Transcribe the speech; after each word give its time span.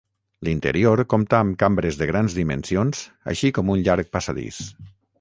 L'interior 0.45 1.03
compta 1.11 1.41
amb 1.41 1.53
cambres 1.65 2.01
de 2.01 2.09
grans 2.13 2.39
dimensions 2.39 3.05
així 3.35 3.55
com 3.59 3.73
un 3.77 3.89
llarg 3.91 4.15
passadís. 4.19 4.61